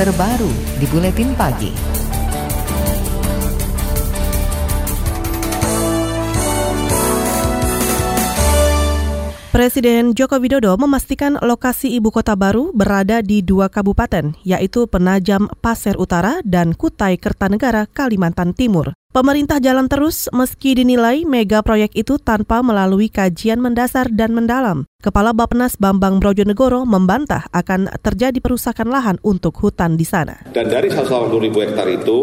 [0.00, 0.48] terbaru
[0.80, 1.68] di Buletin Pagi.
[9.52, 16.00] Presiden Joko Widodo memastikan lokasi ibu kota baru berada di dua kabupaten, yaitu Penajam Pasir
[16.00, 18.96] Utara dan Kutai Kertanegara, Kalimantan Timur.
[19.10, 24.86] Pemerintah jalan terus meski dinilai mega proyek itu tanpa melalui kajian mendasar dan mendalam.
[25.02, 30.46] Kepala Bappenas Bambang Brojonegoro membantah akan terjadi perusakan lahan untuk hutan di sana.
[30.54, 32.18] Dan dari 180 ribu hektar itu,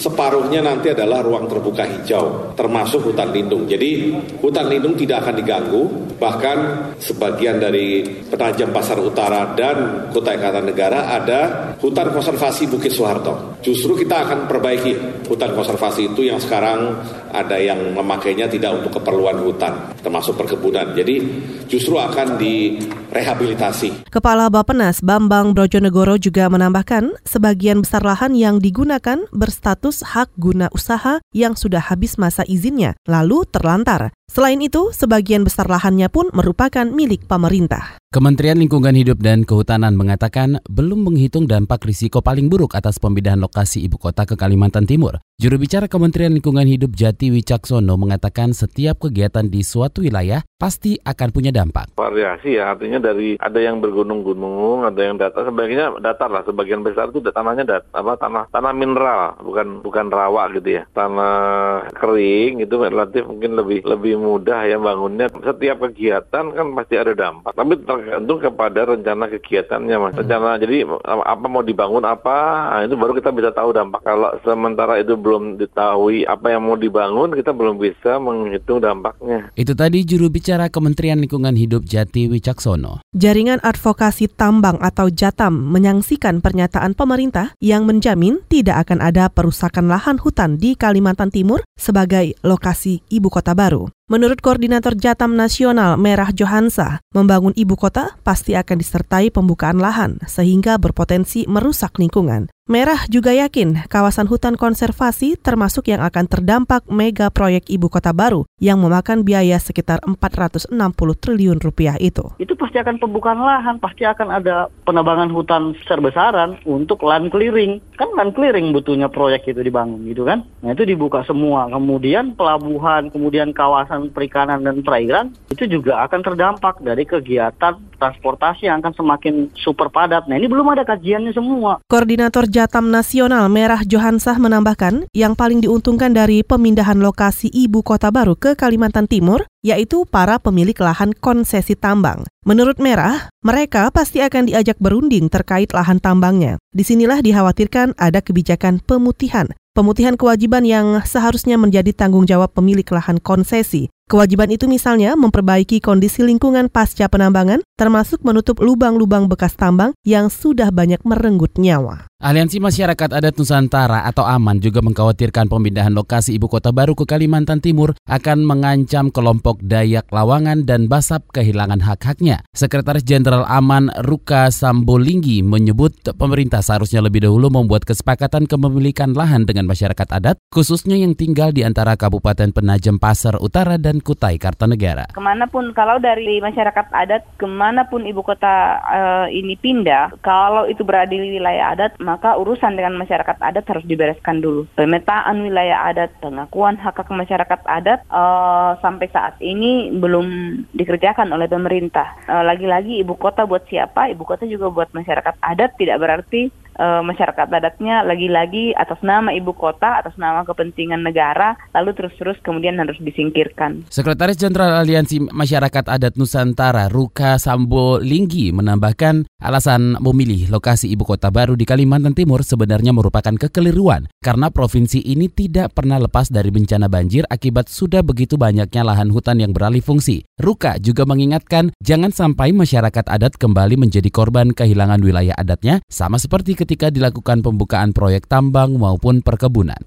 [0.00, 3.68] separuhnya nanti adalah ruang terbuka hijau, termasuk hutan lindung.
[3.68, 5.82] Jadi hutan lindung tidak akan diganggu,
[6.16, 6.58] bahkan
[6.96, 11.40] sebagian dari penajam pasar utara dan Kutai Kartanegara ada
[11.76, 13.60] hutan konservasi Bukit Soeharto.
[13.60, 14.96] Justru kita akan perbaiki
[15.28, 16.98] hutan konservasi itu yang sekarang
[17.30, 20.96] ada yang memakainya tidak untuk keperluan hutan, termasuk perkebunan.
[20.96, 21.20] Jadi
[21.68, 24.08] justru akan direhabilitasi.
[24.08, 31.20] Kepala Bapenas Bambang Brojonegoro juga menambahkan sebagian besar lahan yang digunakan berstatus hak guna usaha
[31.30, 34.17] yang sudah habis masa izinnya lalu terlantar.
[34.28, 37.96] Selain itu, sebagian besar lahannya pun merupakan milik pemerintah.
[38.08, 43.84] Kementerian Lingkungan Hidup dan Kehutanan mengatakan belum menghitung dampak risiko paling buruk atas pemindahan lokasi
[43.84, 45.20] ibu kota ke Kalimantan Timur.
[45.36, 51.28] Juru bicara Kementerian Lingkungan Hidup Jati Wicaksono mengatakan setiap kegiatan di suatu wilayah pasti akan
[51.30, 51.94] punya dampak.
[51.94, 57.12] Variasi ya, artinya dari ada yang bergunung-gunung, ada yang datar, sebagiannya datar lah, sebagian besar
[57.12, 60.82] itu tanahnya dat, apa tanah tanah mineral, bukan bukan rawa gitu ya.
[60.90, 65.30] Tanah kering itu relatif mungkin lebih lebih mudah ya bangunnya.
[65.30, 67.54] Setiap kegiatan kan pasti ada dampak.
[67.54, 70.12] Tapi tergantung kepada rencana kegiatannya mas.
[70.12, 70.20] Hmm.
[70.26, 72.36] Rencana jadi apa mau dibangun apa
[72.74, 74.02] nah, itu baru kita bisa tahu dampak.
[74.02, 79.54] Kalau sementara itu belum diketahui apa yang mau dibangun kita belum bisa menghitung dampaknya.
[79.54, 83.00] Itu tadi juru bicara Kementerian Lingkungan Hidup Jati Wicaksono.
[83.14, 90.16] Jaringan Advokasi Tambang atau Jatam menyaksikan pernyataan pemerintah yang menjamin tidak akan ada perusakan lahan
[90.18, 93.90] hutan di Kalimantan Timur sebagai lokasi ibu kota baru.
[94.08, 100.80] Menurut Koordinator Jatam Nasional Merah Johansa, membangun ibu kota pasti akan disertai pembukaan lahan sehingga
[100.80, 102.48] berpotensi merusak lingkungan.
[102.68, 108.44] Merah juga yakin kawasan hutan konservasi termasuk yang akan terdampak mega proyek ibu kota baru
[108.60, 110.76] yang memakan biaya sekitar 460
[111.16, 112.28] triliun rupiah itu.
[112.36, 117.80] Itu pasti akan pembukaan lahan, pasti akan ada penebangan hutan besar-besaran untuk land clearing.
[117.96, 120.44] Kan land clearing butuhnya proyek itu dibangun gitu kan.
[120.60, 121.72] Nah itu dibuka semua.
[121.72, 128.80] Kemudian pelabuhan, kemudian kawasan perikanan dan perairan itu juga akan terdampak dari kegiatan transportasi yang
[128.80, 130.24] akan semakin super padat.
[130.30, 131.82] Nah ini belum ada kajiannya semua.
[131.90, 138.38] Koordinator Jatam Nasional Merah Johansah menambahkan, yang paling diuntungkan dari pemindahan lokasi ibu kota baru
[138.38, 142.22] ke Kalimantan Timur yaitu para pemilik lahan konsesi tambang.
[142.46, 146.56] Menurut Merah, mereka pasti akan diajak berunding terkait lahan tambangnya.
[146.70, 153.22] Di sinilah dikhawatirkan ada kebijakan pemutihan Pemutihan kewajiban yang seharusnya menjadi tanggung jawab pemilik lahan
[153.22, 153.86] konsesi.
[154.08, 160.72] Kewajiban itu misalnya memperbaiki kondisi lingkungan pasca penambangan, termasuk menutup lubang-lubang bekas tambang yang sudah
[160.72, 162.08] banyak merenggut nyawa.
[162.18, 167.62] Aliansi Masyarakat Adat Nusantara atau AMAN juga mengkhawatirkan pemindahan lokasi ibu kota baru ke Kalimantan
[167.62, 172.42] Timur akan mengancam kelompok Dayak Lawangan dan Basap kehilangan hak-haknya.
[172.56, 179.70] Sekretaris Jenderal AMAN Ruka Sambolinggi menyebut pemerintah seharusnya lebih dahulu membuat kesepakatan kepemilikan lahan dengan
[179.70, 185.10] masyarakat adat, khususnya yang tinggal di antara Kabupaten Penajam Pasar Utara dan Kutai Kartanegara.
[185.10, 190.20] Ke mana pun kalau dari masyarakat adat, ke mana pun ibu kota uh, ini pindah,
[190.22, 194.68] kalau itu berada di wilayah adat, maka urusan dengan masyarakat adat harus dibereskan dulu.
[194.76, 201.46] Pemetaan wilayah adat, pengakuan hak hak masyarakat adat uh, sampai saat ini belum dikerjakan oleh
[201.48, 202.18] pemerintah.
[202.26, 204.10] eh, lagi-lagi ibu kota buat siapa?
[204.12, 209.52] Ibu kota juga buat masyarakat adat tidak berarti uh, masyarakat adatnya lagi-lagi atas nama ibu
[209.52, 213.90] kota, atas nama kepentingan negara, lalu terus-terus kemudian harus disingkirkan.
[213.90, 221.28] Sekretaris Jenderal Aliansi Masyarakat Adat Nusantara Ruka Sambo Linggi menambahkan alasan memilih lokasi ibu kota
[221.34, 226.86] baru di Kalimantan Timur sebenarnya merupakan kekeliruan karena provinsi ini tidak pernah lepas dari bencana
[226.86, 230.22] banjir akibat sudah begitu banyaknya lahan hutan yang beralih fungsi.
[230.38, 236.54] Ruka juga mengingatkan jangan sampai masyarakat adat kembali menjadi korban kehilangan wilayah adatnya sama seperti
[236.68, 239.80] ketika dilakukan pembukaan proyek tambang maupun perkebunan.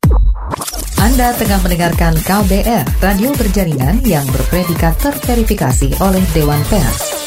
[0.98, 7.21] Anda tengah mendengarkan KBR, radio berjaringan yang berpredikat terverifikasi oleh Dewan Pers.